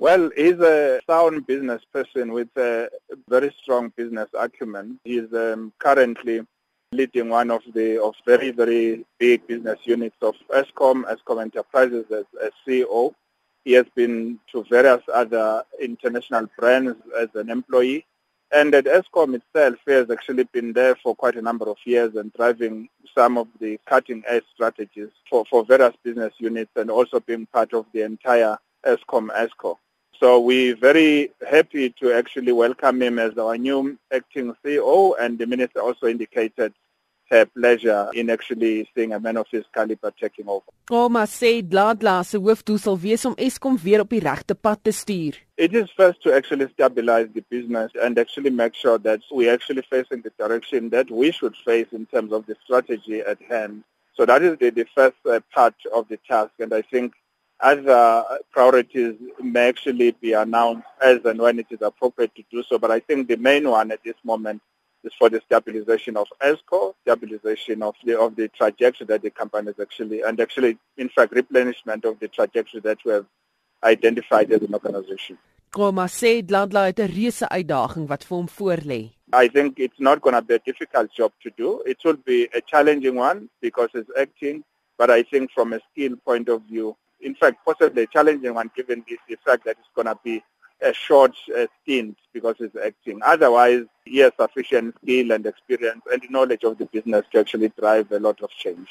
[0.00, 2.88] Well, he's a sound business person with a
[3.28, 4.98] very strong business acumen.
[5.04, 6.40] He's um, currently
[6.90, 12.24] leading one of the of very very big business units of Eskom, Eskom Enterprises as,
[12.42, 13.12] as CEO.
[13.66, 18.06] He has been to various other international brands as an employee.
[18.50, 22.14] And at Eskom itself, he has actually been there for quite a number of years
[22.14, 27.44] and driving some of the cutting-edge strategies for, for various business units and also being
[27.44, 28.56] part of the entire
[28.86, 29.76] Eskom ESCO.
[30.20, 35.46] So we're very happy to actually welcome him as our new acting CEO and the
[35.46, 36.74] minister also indicated
[37.30, 40.66] her pleasure in actually seeing a man of his caliber taking over.
[40.90, 44.92] Qoma sê Dladla se hoofdoel sal wees om Eskom weer op die regte pad te
[44.92, 45.38] stuur.
[45.56, 49.86] It is first to actually stabilize the business and actually make sure that we're actually
[49.88, 53.84] facing the direction that we should face in terms of the strategy at hand.
[54.16, 57.14] So that is the, the first uh, part of the task and I think
[57.62, 62.78] other priorities may actually be announced as and when it is appropriate to do so.
[62.78, 64.62] But I think the main one at this moment
[65.04, 69.70] is for the stabilization of ESCO, stabilization of the of the trajectory that the company
[69.70, 73.26] is actually, and actually, in fact, replenishment of the trajectory that we have
[73.82, 75.38] identified as an organization.
[75.72, 79.02] Qoma sê Dladla het 'n reuse uitdaging wat vir hom voorlê.
[79.32, 81.82] I think it's not going to be a difficult job to do.
[81.86, 84.64] It will be a challenging one because it's acting,
[84.98, 88.70] but I think from a skill point of view, in fact, possibly a challenging one
[88.74, 90.42] given this, the fact that it's going to be
[90.82, 93.20] a short uh, stint because he's acting.
[93.24, 98.10] Otherwise, he has sufficient skill and experience and knowledge of the business to actually drive
[98.12, 98.88] a lot of change.